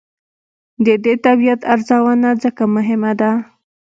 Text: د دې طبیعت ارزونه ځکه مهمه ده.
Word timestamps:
د 0.85 0.87
دې 1.03 1.13
طبیعت 1.25 1.61
ارزونه 1.73 2.29
ځکه 2.43 2.63
مهمه 2.75 3.11
ده. 3.19 3.31